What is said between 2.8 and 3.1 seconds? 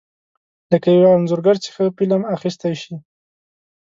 شي.